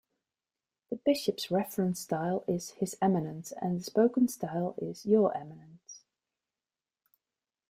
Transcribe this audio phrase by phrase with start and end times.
[0.89, 6.05] The bishop's reference style is "His Eminence" and the spoken style is "Your Eminence".